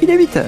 Il 0.00 0.10
est 0.10 0.16
8h. 0.16 0.42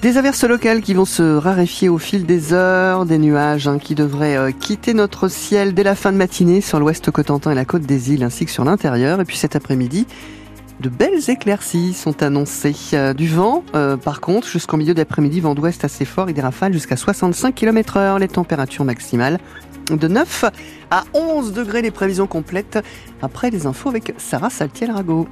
Des 0.00 0.16
averses 0.16 0.44
locales 0.44 0.80
qui 0.80 0.94
vont 0.94 1.04
se 1.04 1.36
raréfier 1.36 1.88
au 1.88 1.98
fil 1.98 2.24
des 2.24 2.52
heures, 2.52 3.04
des 3.04 3.18
nuages 3.18 3.66
hein, 3.66 3.78
qui 3.78 3.94
devraient 3.94 4.36
euh, 4.36 4.50
quitter 4.52 4.94
notre 4.94 5.28
ciel 5.28 5.74
dès 5.74 5.82
la 5.82 5.94
fin 5.94 6.12
de 6.12 6.16
matinée 6.16 6.60
sur 6.60 6.78
l'ouest 6.78 7.10
Cotentin 7.10 7.50
et 7.50 7.54
la 7.54 7.64
côte 7.64 7.82
des 7.82 8.12
îles 8.12 8.22
ainsi 8.22 8.44
que 8.44 8.50
sur 8.50 8.64
l'intérieur. 8.64 9.20
Et 9.20 9.24
puis 9.24 9.36
cet 9.36 9.56
après-midi, 9.56 10.06
de 10.80 10.88
belles 10.88 11.28
éclaircies 11.28 11.92
sont 11.92 12.22
annoncées. 12.22 12.76
Euh, 12.92 13.12
du 13.12 13.26
vent, 13.26 13.64
euh, 13.74 13.96
par 13.96 14.20
contre, 14.20 14.46
jusqu'au 14.46 14.76
milieu 14.76 14.94
d'après-midi, 14.94 15.40
vent 15.40 15.56
d'ouest 15.56 15.84
assez 15.84 16.04
fort 16.04 16.28
et 16.28 16.32
des 16.32 16.40
rafales 16.40 16.72
jusqu'à 16.72 16.96
65 16.96 17.52
km 17.52 17.96
heure. 17.96 18.18
Les 18.20 18.28
températures 18.28 18.84
maximales 18.84 19.38
de 19.96 20.08
9 20.08 20.44
à 20.90 21.04
11 21.14 21.52
degrés, 21.52 21.82
les 21.82 21.90
prévisions 21.90 22.26
complètes. 22.26 22.78
Après 23.22 23.50
les 23.50 23.66
infos 23.66 23.88
avec 23.88 24.14
Sarah 24.18 24.50
Saltiel-Rago. 24.50 25.26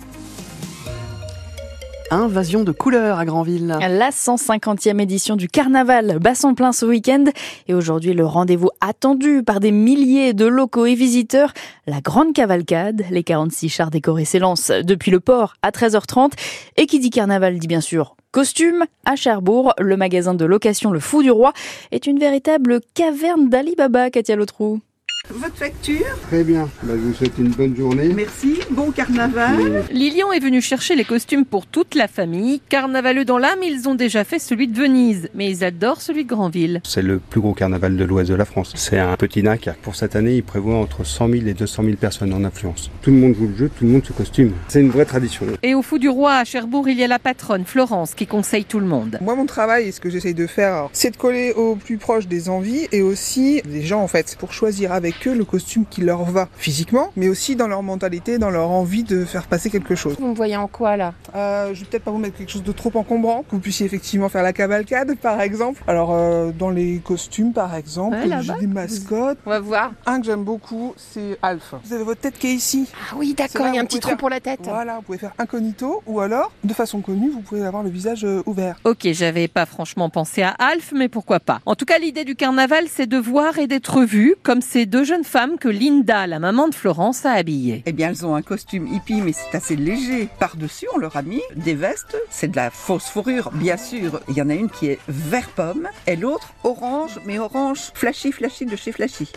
Invasion 2.13 2.63
de 2.63 2.71
couleurs 2.71 3.19
à 3.19 3.25
Granville. 3.25 3.77
La 3.81 4.11
150e 4.11 5.01
édition 5.01 5.35
du 5.35 5.49
carnaval 5.49 6.19
bat 6.21 6.37
son 6.37 6.55
plein 6.55 6.71
ce 6.71 6.87
week-end 6.87 7.25
et 7.67 7.75
aujourd'hui 7.75 8.15
le 8.15 8.25
rendez-vous 8.25 8.71
attendu 8.81 9.43
par 9.43 9.59
des 9.59 9.73
milliers 9.73 10.33
de 10.33 10.47
locaux 10.47 10.87
et 10.87 10.95
visiteurs, 10.95 11.53
la 11.89 12.01
grande 12.01 12.33
cavalcade. 12.33 13.05
Les 13.11 13.25
46 13.25 13.69
chars 13.69 13.91
décorés 13.91 14.25
s'élancent 14.25 14.71
depuis 14.85 15.11
le 15.11 15.19
port 15.19 15.55
à 15.63 15.71
13h30 15.71 16.31
et 16.77 16.87
qui 16.87 17.01
dit 17.01 17.11
carnaval 17.11 17.59
dit 17.59 17.67
bien 17.67 17.81
sûr 17.81 18.15
costume. 18.37 18.85
À 19.07 19.17
Cherbourg, 19.17 19.73
le 19.79 19.97
magasin 19.97 20.35
de 20.35 20.45
location 20.45 20.91
Le 20.91 21.01
Fou 21.01 21.23
du 21.23 21.31
Roi 21.31 21.55
est 21.91 22.07
une 22.07 22.19
véritable 22.19 22.81
caverne 22.93 23.49
d'Alibaba, 23.49 24.11
Katia 24.11 24.37
Lotrou. 24.37 24.83
Votre 25.31 25.57
facture 25.57 26.07
Très 26.29 26.45
bien. 26.45 26.69
Bah, 26.85 26.93
je 26.95 27.01
vous 27.01 27.15
souhaite 27.15 27.37
une 27.39 27.49
bonne 27.49 27.77
journée. 27.77 28.11
Merci. 28.15 28.61
Bon 28.71 28.93
carnaval. 28.93 29.85
Lilian 29.91 30.31
est 30.31 30.39
venu 30.39 30.61
chercher 30.61 30.95
les 30.95 31.05
costumes 31.05 31.45
pour 31.45 31.67
toute 31.67 31.97
la 31.97 32.07
famille. 32.07 32.61
Carnavaleux 32.69 33.25
dans 33.25 33.39
l'âme, 33.39 33.59
ils 33.65 33.89
ont 33.89 33.97
déjà 33.97 34.23
fait 34.23 34.39
celui 34.39 34.69
de 34.69 34.79
Venise, 34.79 35.29
mais 35.35 35.51
ils 35.51 35.65
adorent 35.65 36.01
celui 36.01 36.25
de 36.25 36.29
Granville. 36.29 36.81
C'est 36.85 37.03
le 37.03 37.19
plus 37.19 37.41
gros 37.41 37.55
carnaval 37.55 37.97
de 37.97 38.05
l'ouest 38.05 38.31
de 38.31 38.37
la 38.37 38.45
France. 38.45 38.73
C'est 38.77 39.01
un 39.01 39.17
petit 39.17 39.43
nac. 39.43 39.69
Pour 39.83 39.97
cette 39.97 40.15
année, 40.15 40.37
il 40.37 40.45
prévoit 40.45 40.77
entre 40.77 41.05
100 41.05 41.29
000 41.29 41.47
et 41.47 41.55
200 41.55 41.83
000 41.83 41.97
personnes 41.97 42.33
en 42.33 42.45
influence. 42.45 42.91
Tout 43.03 43.11
le 43.11 43.17
monde 43.17 43.35
joue 43.35 43.49
le 43.49 43.57
jeu, 43.57 43.69
tout 43.77 43.85
le 43.85 43.91
monde 43.91 44.07
se 44.07 44.13
costume. 44.13 44.53
C'est 44.69 44.81
une 44.81 44.91
vraie 44.91 45.07
tradition. 45.07 45.47
Et 45.65 45.75
au 45.75 45.83
Fou 45.83 45.99
du 45.99 46.09
Roi 46.09 46.35
à 46.35 46.45
Cherbourg, 46.45 46.89
il 46.89 46.99
y 46.99 47.03
a 47.03 47.09
la 47.09 47.19
patronne 47.19 47.65
Florence 47.65 48.15
qui 48.15 48.29
conseille 48.29 48.65
tout 48.65 48.79
le 48.79 48.87
monde. 48.87 49.19
Moi, 49.21 49.35
mon 49.35 49.47
travail, 49.47 49.91
ce 49.93 50.01
que 50.01 50.09
j'essaye 50.09 50.35
de 50.35 50.47
faire, 50.47 50.89
c'est 50.93 51.11
de 51.11 51.17
coller 51.17 51.53
au 51.53 51.75
plus 51.75 51.99
proche 51.99 52.29
des 52.29 52.49
envies 52.49 52.87
et 52.93 53.03
aussi 53.03 53.61
des 53.65 53.83
gens, 53.83 54.03
en 54.03 54.09
fait, 54.09 54.37
pour 54.39 54.53
choisir 54.53 54.93
avec 54.93 55.16
eux 55.27 55.35
le 55.35 55.45
costume 55.45 55.85
qui 55.89 56.01
leur 56.01 56.25
va 56.25 56.49
physiquement, 56.57 57.11
mais 57.17 57.29
aussi 57.29 57.57
dans 57.57 57.69
leur 57.69 57.83
mentalité, 57.83 58.39
dans 58.39 58.51
leur 58.51 58.71
envie 58.71 59.05
de 59.05 59.25
faire 59.25 59.47
passer 59.47 59.71
quelque 59.71 59.95
chose. 59.95 60.17
Vous 60.19 60.27
me 60.29 60.35
voyez 60.35 60.57
en 60.57 60.69
quoi 60.69 60.97
là? 60.97 61.15
Euh, 61.35 61.75
Je 61.75 61.81
vais 61.81 61.87
peut-être 61.87 62.05
pas 62.05 62.11
vous 62.11 62.19
mettre 62.19 62.37
quelque 62.39 62.51
chose 62.51 62.63
de 62.63 62.73
trop 62.73 62.91
encombrant, 62.95 63.43
que 63.43 63.53
vous 63.53 63.61
puissiez 63.61 63.87
effectivement 63.87 64.29
faire 64.29 64.43
la 64.43 64.53
cavalcade 64.53 65.17
par 65.23 65.41
exemple. 65.41 65.83
Alors 65.87 66.11
euh, 66.13 66.51
dans 66.59 66.71
les 66.71 66.99
costumes 67.05 67.53
par 67.53 67.75
exemple, 67.75 68.17
Ouais, 68.17 68.29
j'ai 68.43 68.55
des 68.61 68.67
mascottes. 68.67 69.39
On 69.47 69.51
va 69.51 69.61
voir. 69.61 69.93
Un 70.07 70.21
que 70.21 70.27
j'aime 70.27 70.45
beaucoup, 70.45 70.95
c'est 70.97 71.39
Alf. 71.43 71.75
Vous 71.85 71.93
avez 71.93 72.05
votre 72.05 72.21
tête 72.21 72.39
qui 72.39 72.49
est 72.49 72.55
ici. 72.55 72.89
Ah 73.11 73.15
oui, 73.17 73.35
d'accord, 73.35 73.67
il 73.69 73.75
y 73.75 73.79
a 73.79 73.81
un 73.81 73.85
petit 73.85 74.01
trou 74.01 74.11
faire- 74.11 74.19
pour 74.19 74.31
la 74.31 74.41
tête. 74.41 74.61
Voilà, 74.65 74.97
vous 74.97 75.03
pouvez 75.03 75.19
faire 75.19 75.33
incognito 75.39 76.03
ou 76.07 76.21
alors, 76.21 76.53
de 76.65 76.73
façon 76.75 77.01
connue, 77.01 77.31
vous 77.31 77.41
pouvez 77.41 77.65
avoir 77.65 77.83
le 77.83 77.91
visage 77.91 78.25
euh, 78.25 78.43
ouvert. 78.47 78.77
Ok, 78.85 79.07
j'avais 79.13 79.49
pas 79.49 79.67
franchement 79.67 80.09
pensé 80.11 80.43
à 80.43 80.51
Alf, 80.51 80.93
mais 80.95 81.09
pourquoi 81.09 81.41
pas. 81.41 81.61
En 81.67 81.75
tout 81.75 81.85
cas, 81.85 81.99
l'idée 81.99 82.25
du 82.25 82.35
carnaval, 82.37 82.85
c'est 82.89 83.07
de 83.07 83.19
voir 83.19 83.59
et 83.59 83.67
d'être 83.67 84.03
vue, 84.03 84.35
comme 84.43 84.61
ces 84.63 84.87
deux 84.87 85.05
jeunes 85.07 85.25
femmes 85.25 85.57
que 85.59 85.69
Linda, 85.69 86.27
la 86.27 86.39
maman 86.39 86.69
de 86.69 86.75
Florence, 86.75 87.25
a 87.25 87.31
habillées. 87.31 87.83
Eh 87.87 87.93
bien, 87.93 88.11
elles 88.11 88.27
ont 88.27 88.35
un 88.35 88.43
costume 88.43 88.87
hippie, 88.93 89.23
mais 89.23 89.33
c'est 89.33 89.57
assez 89.57 89.77
léger. 89.77 90.29
Par-dessus, 90.39 90.87
on 90.95 90.99
leur 90.99 91.17
a 91.17 91.23
mis 91.23 91.41
des 91.55 91.75
vestes. 91.75 92.19
C'est 92.29 92.51
de 92.51 92.57
la 92.57 92.71
fausse 92.71 93.07
fourrure, 93.07 93.51
bien 93.53 93.77
sûr. 93.77 94.21
Il 94.29 94.37
y 94.37 94.43
en 94.43 94.51
a 94.51 94.55
une 94.55 94.69
qui 94.69 94.89
est 94.89 94.99
vert 95.09 95.49
pomme 95.49 95.89
et 96.07 96.17
l'autre 96.17 96.53
orange, 96.65 97.21
mais 97.25 97.39
orange 97.39 97.93
flashy, 97.95 98.33
flashy 98.33 98.67
de 98.67 98.77
chez 98.77 98.93
Flashy. 98.93 99.31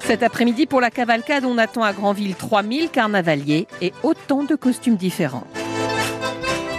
Cet 0.00 0.22
après-midi, 0.22 0.66
pour 0.66 0.80
la 0.80 0.90
cavalcade, 0.90 1.44
on 1.44 1.56
attend 1.56 1.82
à 1.82 1.92
Granville 1.92 2.34
3000 2.34 2.90
carnavaliers 2.90 3.66
et 3.80 3.92
autant 4.02 4.44
de 4.44 4.54
costumes 4.54 4.96
différents. 4.96 5.46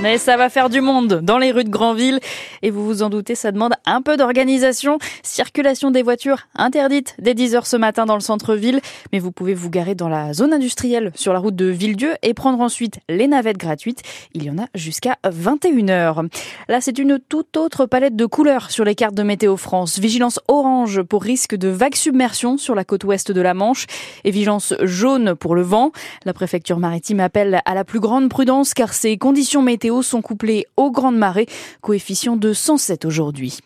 Mais 0.01 0.19
ça 0.19 0.37
va 0.37 0.49
faire 0.49 0.69
du 0.69 0.79
monde 0.79 1.21
dans 1.23 1.39
les 1.39 1.51
rues 1.51 1.63
de 1.63 1.69
Granville. 1.69 2.19
Et 2.61 2.69
vous 2.69 2.85
vous 2.85 3.03
en 3.03 3.09
doutez, 3.09 3.35
ça 3.35 3.51
demande 3.51 3.73
un 3.85 4.01
peu 4.01 4.17
d'organisation. 4.17 4.97
Circulation 5.23 5.91
des 5.91 6.01
voitures 6.01 6.47
interdite 6.55 7.15
dès 7.19 7.33
10h 7.33 7.65
ce 7.65 7.77
matin 7.77 8.05
dans 8.05 8.15
le 8.15 8.21
centre-ville. 8.21 8.81
Mais 9.11 9.19
vous 9.19 9.31
pouvez 9.31 9.53
vous 9.53 9.69
garer 9.69 9.95
dans 9.95 10.09
la 10.09 10.33
zone 10.33 10.53
industrielle 10.53 11.11
sur 11.15 11.33
la 11.33 11.39
route 11.39 11.55
de 11.55 11.65
Villedieu 11.65 12.15
et 12.21 12.33
prendre 12.33 12.59
ensuite 12.61 12.99
les 13.09 13.27
navettes 13.27 13.57
gratuites. 13.57 14.01
Il 14.33 14.43
y 14.43 14.49
en 14.49 14.57
a 14.57 14.67
jusqu'à 14.75 15.17
21h. 15.25 16.27
Là, 16.67 16.81
c'est 16.81 16.97
une 16.97 17.19
toute 17.19 17.57
autre 17.57 17.85
palette 17.85 18.15
de 18.15 18.25
couleurs 18.25 18.71
sur 18.71 18.83
les 18.83 18.95
cartes 18.95 19.15
de 19.15 19.23
Météo 19.23 19.57
France. 19.57 19.99
Vigilance 19.99 20.39
orange 20.47 21.01
pour 21.01 21.23
risque 21.23 21.55
de 21.55 21.67
vague 21.67 21.95
submersion 21.95 22.57
sur 22.57 22.75
la 22.75 22.83
côte 22.83 23.03
ouest 23.03 23.31
de 23.31 23.41
la 23.41 23.53
Manche 23.53 23.85
et 24.23 24.31
vigilance 24.31 24.73
jaune 24.81 25.35
pour 25.35 25.55
le 25.55 25.61
vent. 25.61 25.91
La 26.25 26.33
préfecture 26.33 26.79
maritime 26.79 27.19
appelle 27.19 27.61
à 27.65 27.73
la 27.73 27.83
plus 27.83 27.99
grande 27.99 28.29
prudence 28.29 28.73
car 28.73 28.93
ces 28.93 29.17
conditions 29.17 29.61
météo 29.61 30.01
sont 30.01 30.21
couplées 30.21 30.65
aux 30.77 30.91
grandes 30.91 31.17
marées, 31.17 31.47
coefficient 31.81 32.35
de 32.35 32.46
107 32.53 33.05
aujourd'hui. 33.05 33.59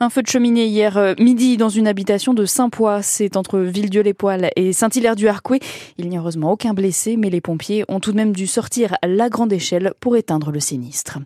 Un 0.00 0.10
feu 0.10 0.22
de 0.22 0.28
cheminée 0.28 0.66
hier 0.66 0.96
euh, 0.96 1.14
midi 1.18 1.56
dans 1.56 1.68
une 1.68 1.86
habitation 1.86 2.34
de 2.34 2.44
Saint-Poix, 2.44 3.02
c'est 3.02 3.36
entre 3.36 3.58
Villedieu-les-Poils 3.58 4.50
et 4.56 4.72
Saint-Hilaire-du-Harcouët. 4.72 5.62
Il 5.98 6.08
n'y 6.08 6.16
a 6.16 6.20
heureusement 6.20 6.52
aucun 6.52 6.74
blessé, 6.74 7.16
mais 7.16 7.30
les 7.30 7.40
pompiers 7.40 7.84
ont 7.88 8.00
tout 8.00 8.12
de 8.12 8.16
même 8.16 8.34
dû 8.34 8.46
sortir 8.46 8.96
la 9.02 9.28
grande 9.28 9.52
échelle 9.52 9.92
pour 10.00 10.16
éteindre 10.16 10.50
le 10.50 10.60
sinistre. 10.60 11.18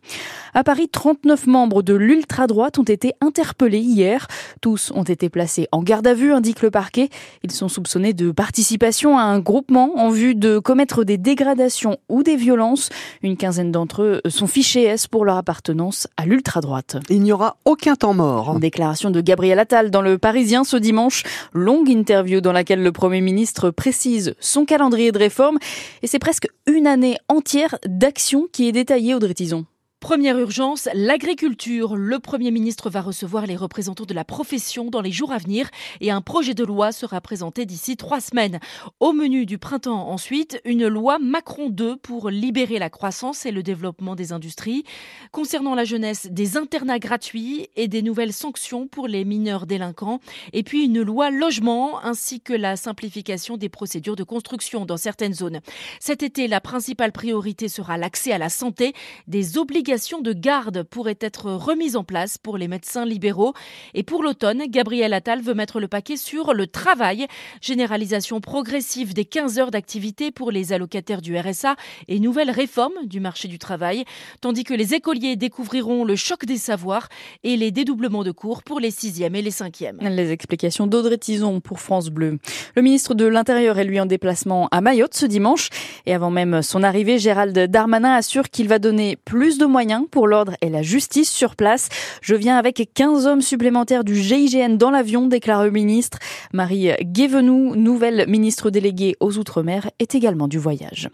À 0.54 0.64
Paris, 0.64 0.88
39 0.88 1.46
membres 1.46 1.82
de 1.82 1.94
l'ultra-droite 1.94 2.78
ont 2.78 2.82
été 2.82 3.12
interpellés 3.20 3.78
hier. 3.78 4.26
Tous 4.60 4.92
ont 4.94 5.02
été 5.02 5.28
placés 5.28 5.68
en 5.72 5.82
garde 5.82 6.06
à 6.06 6.14
vue, 6.14 6.32
indique 6.32 6.62
le 6.62 6.70
parquet. 6.70 7.08
Ils 7.42 7.50
sont 7.50 7.68
soupçonnés 7.68 8.12
de 8.12 8.30
participation 8.30 9.18
à 9.18 9.22
un 9.22 9.38
groupement 9.38 9.98
en 9.98 10.10
vue 10.10 10.34
de 10.34 10.58
commettre 10.58 11.04
des 11.04 11.18
dégradations 11.18 11.98
ou 12.08 12.22
des 12.22 12.36
violences. 12.36 12.90
Une 13.22 13.36
quinzaine 13.36 13.72
d'entre 13.72 14.02
eux 14.02 14.20
sont 14.28 14.46
fichés 14.46 14.82
S 14.82 15.06
pour 15.06 15.24
leur 15.24 15.36
appartenance 15.36 16.06
à 16.16 16.26
l'ultra-droite. 16.26 16.96
Il 17.08 17.22
n'y 17.22 17.32
aura 17.32 17.56
aucun 17.64 17.94
temps 17.94 18.14
mort. 18.14 18.58
Déclaration 18.58 19.10
de 19.10 19.20
Gabriel 19.20 19.58
Attal 19.58 19.90
dans 19.90 20.02
le 20.02 20.18
Parisien 20.18 20.64
ce 20.64 20.76
dimanche, 20.76 21.24
longue 21.52 21.88
interview 21.88 22.40
dans 22.40 22.52
laquelle 22.52 22.82
le 22.82 22.92
Premier 22.92 23.20
ministre 23.20 23.70
précise 23.70 24.34
son 24.40 24.64
calendrier 24.64 25.12
de 25.12 25.18
réforme 25.18 25.58
et 26.02 26.06
c'est 26.06 26.18
presque 26.18 26.48
une 26.66 26.86
année 26.86 27.16
entière 27.28 27.78
d'action 27.86 28.46
qui 28.52 28.68
est 28.68 28.72
détaillée 28.72 29.14
Audrey 29.14 29.34
Tison. 29.34 29.66
Première 30.02 30.36
urgence, 30.36 30.88
l'agriculture. 30.94 31.94
Le 31.94 32.18
Premier 32.18 32.50
ministre 32.50 32.90
va 32.90 33.02
recevoir 33.02 33.46
les 33.46 33.54
représentants 33.54 34.04
de 34.04 34.12
la 34.12 34.24
profession 34.24 34.90
dans 34.90 35.00
les 35.00 35.12
jours 35.12 35.30
à 35.30 35.38
venir 35.38 35.70
et 36.00 36.10
un 36.10 36.20
projet 36.20 36.54
de 36.54 36.64
loi 36.64 36.90
sera 36.90 37.20
présenté 37.20 37.66
d'ici 37.66 37.96
trois 37.96 38.20
semaines. 38.20 38.58
Au 38.98 39.12
menu 39.12 39.46
du 39.46 39.58
printemps 39.58 40.08
ensuite, 40.08 40.60
une 40.64 40.88
loi 40.88 41.20
Macron 41.20 41.70
2 41.70 41.98
pour 41.98 42.30
libérer 42.30 42.80
la 42.80 42.90
croissance 42.90 43.46
et 43.46 43.52
le 43.52 43.62
développement 43.62 44.16
des 44.16 44.32
industries. 44.32 44.82
Concernant 45.30 45.76
la 45.76 45.84
jeunesse, 45.84 46.26
des 46.28 46.56
internats 46.56 46.98
gratuits 46.98 47.68
et 47.76 47.86
des 47.86 48.02
nouvelles 48.02 48.32
sanctions 48.32 48.88
pour 48.88 49.06
les 49.06 49.24
mineurs 49.24 49.66
délinquants. 49.66 50.18
Et 50.52 50.64
puis 50.64 50.84
une 50.84 51.00
loi 51.00 51.30
logement 51.30 52.04
ainsi 52.04 52.40
que 52.40 52.52
la 52.52 52.74
simplification 52.74 53.56
des 53.56 53.68
procédures 53.68 54.16
de 54.16 54.24
construction 54.24 54.84
dans 54.84 54.96
certaines 54.96 55.32
zones. 55.32 55.60
Cet 56.00 56.24
été, 56.24 56.48
la 56.48 56.60
principale 56.60 57.12
priorité 57.12 57.68
sera 57.68 57.96
l'accès 57.96 58.32
à 58.32 58.38
la 58.38 58.48
santé. 58.48 58.94
Des 59.28 59.58
obligations 59.58 59.91
de 59.92 60.32
garde 60.32 60.84
pourraient 60.84 61.18
être 61.20 61.52
remises 61.52 61.96
en 61.96 62.04
place 62.04 62.38
pour 62.38 62.56
les 62.56 62.66
médecins 62.66 63.04
libéraux. 63.04 63.52
Et 63.92 64.02
pour 64.02 64.22
l'automne, 64.22 64.62
Gabriel 64.68 65.12
Attal 65.12 65.42
veut 65.42 65.52
mettre 65.52 65.80
le 65.80 65.88
paquet 65.88 66.16
sur 66.16 66.54
le 66.54 66.66
travail. 66.66 67.26
Généralisation 67.60 68.40
progressive 68.40 69.12
des 69.12 69.26
15 69.26 69.58
heures 69.58 69.70
d'activité 69.70 70.30
pour 70.30 70.50
les 70.50 70.72
allocataires 70.72 71.20
du 71.20 71.36
RSA 71.36 71.76
et 72.08 72.20
nouvelle 72.20 72.50
réforme 72.50 72.94
du 73.04 73.20
marché 73.20 73.48
du 73.48 73.58
travail. 73.58 74.04
Tandis 74.40 74.64
que 74.64 74.72
les 74.72 74.94
écoliers 74.94 75.36
découvriront 75.36 76.04
le 76.04 76.16
choc 76.16 76.46
des 76.46 76.56
savoirs 76.56 77.10
et 77.44 77.58
les 77.58 77.70
dédoublements 77.70 78.24
de 78.24 78.32
cours 78.32 78.62
pour 78.62 78.80
les 78.80 78.90
6e 78.90 79.34
et 79.34 79.42
les 79.42 79.50
5e. 79.50 80.08
Les 80.08 80.32
explications 80.32 80.86
d'Audrey 80.86 81.18
Tison 81.18 81.60
pour 81.60 81.80
France 81.80 82.08
Bleu. 82.08 82.38
Le 82.76 82.82
ministre 82.82 83.12
de 83.12 83.26
l'Intérieur 83.26 83.78
est 83.78 83.84
lui 83.84 84.00
en 84.00 84.06
déplacement 84.06 84.68
à 84.70 84.80
Mayotte 84.80 85.14
ce 85.14 85.26
dimanche. 85.26 85.68
Et 86.06 86.14
avant 86.14 86.30
même 86.30 86.62
son 86.62 86.82
arrivée, 86.82 87.18
Gérald 87.18 87.58
Darmanin 87.58 88.14
assure 88.14 88.48
qu'il 88.48 88.68
va 88.68 88.78
donner 88.78 89.16
plus 89.16 89.58
de 89.58 89.66
moyens 89.66 89.81
pour 90.10 90.28
l'ordre 90.28 90.54
et 90.60 90.68
la 90.68 90.82
justice 90.82 91.30
sur 91.30 91.56
place. 91.56 91.88
Je 92.20 92.36
viens 92.36 92.56
avec 92.56 92.90
15 92.94 93.26
hommes 93.26 93.42
supplémentaires 93.42 94.04
du 94.04 94.14
GIGN 94.14 94.76
dans 94.76 94.90
l'avion, 94.90 95.26
déclare 95.26 95.64
le 95.64 95.70
ministre. 95.70 96.18
Marie 96.52 96.90
Guévenoux, 97.02 97.74
nouvelle 97.74 98.26
ministre 98.28 98.70
déléguée 98.70 99.16
aux 99.18 99.38
Outre-mer, 99.38 99.90
est 99.98 100.14
également 100.14 100.46
du 100.46 100.58
voyage. 100.58 101.08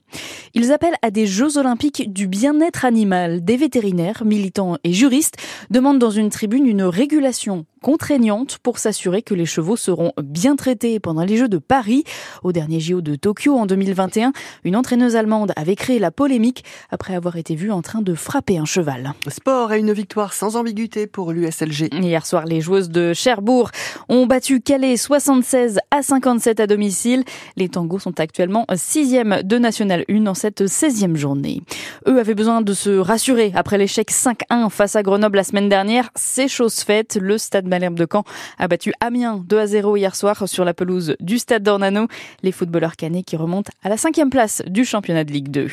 Ils 0.53 0.71
appellent 0.73 0.97
à 1.01 1.11
des 1.11 1.27
Jeux 1.27 1.57
olympiques 1.57 2.13
du 2.13 2.27
bien-être 2.27 2.85
animal. 2.85 3.43
Des 3.43 3.57
vétérinaires, 3.57 4.25
militants 4.25 4.77
et 4.85 4.93
juristes 4.93 5.37
demandent 5.71 5.99
dans 5.99 6.11
une 6.11 6.29
tribune 6.31 6.67
une 6.67 6.83
régulation 6.83 7.65
contraignante 7.81 8.59
pour 8.59 8.79
s'assurer 8.79 9.23
que 9.23 9.35
les 9.35 9.47
chevaux 9.47 9.77
seront 9.77 10.13
bien 10.21 10.57
traités 10.57 11.01
pendant 11.01 11.23
les 11.23 11.37
Jeux 11.37 11.49
de 11.49 11.59
Paris. 11.59 12.05
Au 12.43 12.53
dernier 12.53 12.81
JO 12.81 13.01
de 13.01 13.15
Tokyo 13.15 13.57
en 13.57 13.67
2021, 13.67 14.33
une 14.65 14.77
entraîneuse 14.77 15.17
allemande 15.17 15.53
avait 15.57 15.77
créé 15.77 15.99
la 15.99 16.11
polémique 16.11 16.65
après 16.91 17.15
avoir 17.15 17.37
été 17.37 17.55
vue 17.55 17.71
en 17.71 17.83
train 17.83 18.03
de 18.03 18.15
frapper 18.15 18.58
un 18.59 18.65
cheval. 18.65 19.13
Sport 19.29 19.73
et 19.73 19.79
une 19.79 19.93
victoire 19.93 20.33
sans 20.33 20.57
ambiguïté 20.57 21.07
pour 21.07 21.33
l'USLG. 21.33 21.95
Hier 21.95 22.27
soir, 22.27 22.45
les 22.45 22.61
joueuses 22.61 22.91
de 22.91 23.13
Cherbourg 23.15 23.71
ont 24.09 24.27
battu 24.27 24.61
Calais 24.61 24.97
76 24.97 25.79
à 25.91 26.03
57 26.03 26.61
à 26.61 26.67
domicile. 26.67 27.25
Les 27.57 27.69
tangos 27.69 27.99
sont 27.99 28.21
actuellement 28.21 28.67
sixième 28.75 29.43
de 29.43 29.59
National 29.59 30.05
1 30.11 30.27
en 30.27 30.35
cette 30.35 30.63
16e 30.63 31.17
journée. 31.17 31.63
Eux 32.07 32.19
avaient 32.19 32.35
besoin 32.35 32.61
de 32.61 32.73
se 32.73 32.99
rassurer 32.99 33.53
après 33.55 33.79
l'échec 33.79 34.11
5-1 34.11 34.71
face 34.71 34.97
à 34.97 35.03
Grenoble 35.03 35.37
la 35.37 35.45
semaine 35.45 35.69
dernière. 35.69 36.11
C'est 36.15 36.49
chose 36.49 36.81
faite. 36.81 37.19
Le 37.21 37.39
stade 37.39 37.67
Malherbe 37.67 37.95
de 37.95 38.07
Caen 38.11 38.25
a 38.59 38.69
battu 38.69 38.93
Amiens 39.01 39.43
2 39.47 39.59
à 39.59 39.67
0 39.67 39.97
hier 39.97 40.17
soir 40.17 40.49
sur 40.49 40.65
la 40.65 40.75
pelouse 40.75 41.17
du 41.21 41.39
stade 41.39 41.63
d'Ornano. 41.63 42.09
Les 42.43 42.53
footballeurs 42.53 42.97
canets 42.97 43.25
qui 43.25 43.37
remontent 43.37 43.71
à 43.83 43.89
la 43.89 43.97
cinquième 43.97 44.31
place 44.31 44.63
du 44.67 44.85
championnat 44.85 45.25
de 45.25 45.33
Ligue 45.33 45.51
2. 45.51 45.69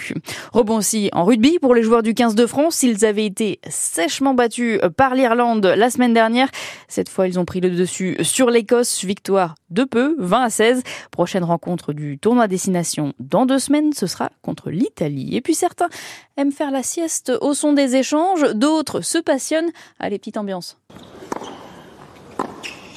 Rebond 0.53 0.77
aussi 0.77 1.09
en 1.13 1.23
rugby 1.23 1.59
pour 1.59 1.73
les 1.73 1.83
joueurs 1.83 2.03
du 2.03 2.13
15 2.13 2.35
de 2.35 2.45
France. 2.45 2.64
Ils 2.69 3.06
avaient 3.06 3.25
été 3.25 3.59
sèchement 3.69 4.33
battus 4.33 4.79
par 4.97 5.15
l'Irlande 5.15 5.65
la 5.65 5.89
semaine 5.89 6.13
dernière. 6.13 6.50
Cette 6.88 7.09
fois, 7.09 7.27
ils 7.27 7.39
ont 7.39 7.45
pris 7.45 7.62
le 7.62 7.69
dessus 7.69 8.17
sur 8.23 8.50
l'Écosse. 8.50 9.03
Victoire 9.06 9.56
de 9.69 9.83
peu, 9.83 10.15
20 10.17 10.41
à 10.41 10.50
16. 10.50 10.83
Prochaine 11.12 11.44
rencontre 11.44 11.94
du 11.94 12.17
tournoi 12.17 12.47
destination 12.47 13.13
dans 13.19 13.45
deux 13.45 13.59
semaines, 13.59 13.94
ce 13.94 14.07
sera 14.07 14.31
contre 14.41 14.69
l'Italie. 14.69 15.35
Et 15.35 15.41
puis 15.41 15.56
certains 15.56 15.89
aiment 16.38 16.51
faire 16.51 16.71
la 16.71 16.83
sieste 16.83 17.31
au 17.41 17.53
son 17.53 17.73
des 17.73 17.95
échanges, 17.95 18.53
d'autres 18.53 19.01
se 19.01 19.18
passionnent. 19.18 19.71
Allez, 20.00 20.18
petite 20.18 20.38
ambiance. 20.38 20.77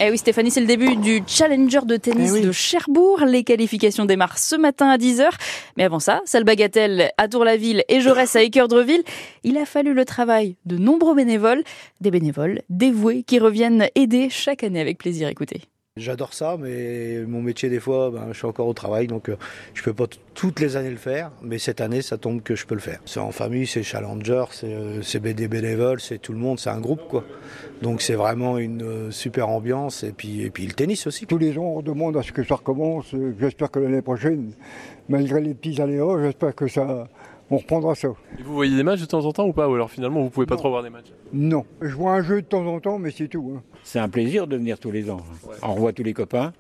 Eh 0.00 0.10
oui 0.10 0.18
Stéphanie, 0.18 0.52
c'est 0.52 0.60
le 0.60 0.66
début 0.66 0.94
du 0.94 1.22
Challenger 1.26 1.80
de 1.84 1.96
tennis 1.96 2.30
Eh 2.30 2.32
oui. 2.34 2.40
de 2.42 2.52
Cherbourg. 2.52 3.20
Les 3.26 3.42
qualifications 3.42 4.04
démarrent 4.04 4.38
ce 4.38 4.54
matin 4.54 4.88
à 4.88 4.96
10h. 4.96 5.28
Mais 5.76 5.82
avant 5.82 5.98
ça, 5.98 6.20
salle 6.24 6.44
Bagatelle 6.44 7.10
à 7.18 7.26
Tour-la-Ville 7.26 7.82
et 7.88 8.00
Jaurès 8.00 8.36
à 8.36 8.42
Équeurdreville. 8.42 9.02
Il 9.42 9.58
a 9.58 9.64
fallu 9.66 9.94
le 9.94 10.04
travail 10.04 10.54
de 10.66 10.78
nombreux 10.78 11.16
bénévoles, 11.16 11.64
des 12.00 12.12
bénévoles 12.12 12.62
dévoués 12.70 13.24
qui 13.24 13.40
reviennent 13.40 13.88
aider 13.96 14.28
chaque 14.30 14.62
année 14.62 14.80
avec 14.80 14.98
plaisir. 14.98 15.28
Écoutez. 15.28 15.62
J'adore 15.98 16.34
ça, 16.34 16.56
mais 16.58 17.24
mon 17.26 17.42
métier, 17.42 17.68
des 17.68 17.80
fois, 17.80 18.10
ben, 18.10 18.28
je 18.32 18.38
suis 18.38 18.46
encore 18.46 18.66
au 18.66 18.74
travail, 18.74 19.06
donc 19.06 19.28
euh, 19.28 19.36
je 19.74 19.82
peux 19.82 19.94
pas 19.94 20.06
toutes 20.34 20.60
les 20.60 20.76
années 20.76 20.90
le 20.90 20.96
faire. 20.96 21.32
Mais 21.42 21.58
cette 21.58 21.80
année, 21.80 22.00
ça 22.00 22.16
tombe 22.16 22.42
que 22.42 22.54
je 22.54 22.64
peux 22.64 22.74
le 22.74 22.80
faire. 22.80 23.00
C'est 23.04 23.20
en 23.20 23.32
famille, 23.32 23.66
c'est 23.66 23.82
Challenger, 23.82 24.44
c'est 24.52 24.72
euh, 24.72 25.02
c'est 25.02 25.20
des 25.20 25.48
bénévoles, 25.48 26.00
c'est 26.00 26.18
tout 26.18 26.32
le 26.32 26.38
monde, 26.38 26.58
c'est 26.60 26.70
un 26.70 26.80
groupe, 26.80 27.02
quoi. 27.08 27.24
Donc 27.82 28.02
c'est 28.02 28.14
vraiment 28.14 28.58
une 28.58 28.82
euh, 28.82 29.10
super 29.10 29.48
ambiance, 29.48 30.02
et 30.02 30.12
puis, 30.12 30.42
et 30.42 30.50
puis 30.50 30.66
le 30.66 30.72
tennis 30.72 31.06
aussi. 31.06 31.26
Tous 31.26 31.38
les 31.38 31.58
ans, 31.58 31.74
on 31.76 31.82
demande 31.82 32.16
à 32.16 32.22
ce 32.22 32.32
que 32.32 32.42
ça 32.44 32.56
recommence. 32.56 33.12
Euh, 33.14 33.34
J'espère 33.40 33.70
que 33.70 33.78
l'année 33.80 34.02
prochaine, 34.02 34.52
malgré 35.08 35.40
les 35.40 35.54
petits 35.54 35.80
aléas, 35.80 36.22
j'espère 36.22 36.54
que 36.54 36.68
ça, 36.68 37.08
on 37.50 37.56
reprendra 37.58 37.94
ça. 37.94 38.08
Et 38.38 38.42
vous 38.42 38.54
voyez 38.54 38.76
des 38.76 38.82
matchs 38.82 39.00
de 39.00 39.06
temps 39.06 39.24
en 39.24 39.32
temps 39.32 39.46
ou 39.46 39.52
pas 39.52 39.68
Ou 39.68 39.74
alors 39.74 39.90
finalement 39.90 40.22
vous 40.22 40.30
pouvez 40.30 40.46
pas 40.46 40.54
Non. 40.54 40.60
trop 40.60 40.70
voir 40.70 40.82
des 40.82 40.90
matchs 40.90 41.12
Non, 41.32 41.64
je 41.80 41.94
vois 41.94 42.12
un 42.12 42.22
jeu 42.22 42.42
de 42.42 42.46
temps 42.46 42.66
en 42.66 42.80
temps, 42.80 42.98
mais 42.98 43.10
c'est 43.10 43.28
tout. 43.28 43.54
hein. 43.56 43.62
C'est 43.84 43.98
un 43.98 44.08
plaisir 44.08 44.46
de 44.46 44.56
venir 44.56 44.78
tous 44.78 44.90
les 44.90 45.10
ans. 45.10 45.20
On 45.62 45.74
revoit 45.74 45.92
tous 45.92 46.02
les 46.02 46.12
copains. 46.14 46.52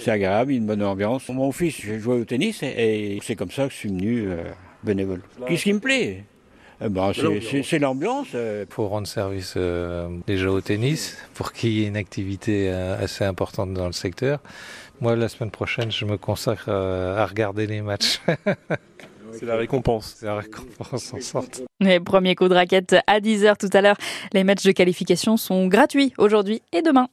C'est 0.00 0.10
agréable, 0.10 0.52
une 0.52 0.64
bonne 0.66 0.82
ambiance. 0.82 1.28
Mon 1.28 1.52
fils, 1.52 1.80
je 1.80 1.98
jouais 1.98 2.16
au 2.20 2.24
tennis 2.24 2.62
et 2.62 3.16
et 3.16 3.20
c'est 3.22 3.36
comme 3.36 3.50
ça 3.50 3.66
que 3.66 3.72
je 3.72 3.76
suis 3.78 3.88
venu 3.90 4.24
euh, 4.28 4.42
bénévole. 4.82 5.20
Qu'est-ce 5.46 5.64
qui 5.64 5.72
me 5.74 5.80
plaît? 5.80 6.24
Eh 6.84 6.88
ben, 6.88 7.12
c'est 7.62 7.78
l'ambiance. 7.78 8.28
euh, 8.34 8.64
pour 8.68 8.88
rendre 8.88 9.06
service 9.06 9.54
euh, 9.56 10.08
déjà 10.26 10.50
au 10.50 10.60
tennis, 10.60 11.16
pour 11.34 11.52
qu'il 11.52 11.70
y 11.70 11.84
ait 11.84 11.86
une 11.86 11.96
activité 11.96 12.70
euh, 12.72 12.98
assez 13.04 13.22
importante 13.24 13.72
dans 13.74 13.86
le 13.86 13.92
secteur. 13.92 14.40
Moi, 15.00 15.14
la 15.14 15.28
semaine 15.28 15.50
prochaine, 15.52 15.92
je 15.92 16.04
me 16.06 16.16
consacre 16.16 16.64
euh, 16.68 17.16
à 17.22 17.26
regarder 17.26 17.66
les 17.68 17.82
matchs. 17.82 18.20
C'est 19.32 19.46
la 19.46 19.56
récompense. 19.56 20.16
C'est 20.18 20.26
la 20.26 20.36
récompense 20.36 21.12
en 21.12 21.20
sorte. 21.20 21.62
Les 21.80 22.00
premiers 22.00 22.34
coups 22.34 22.50
de 22.50 22.54
raquette 22.54 22.96
à 23.06 23.20
10h 23.20 23.56
tout 23.56 23.70
à 23.72 23.80
l'heure. 23.80 23.96
Les 24.32 24.44
matchs 24.44 24.64
de 24.64 24.72
qualification 24.72 25.36
sont 25.36 25.66
gratuits 25.66 26.12
aujourd'hui 26.18 26.62
et 26.72 26.82
demain. 26.82 27.08